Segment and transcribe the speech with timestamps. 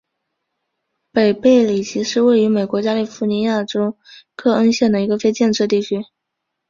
[1.11, 3.99] 北贝里奇是位于美国加利福尼亚州
[4.35, 6.03] 克恩县的一个非建制地区。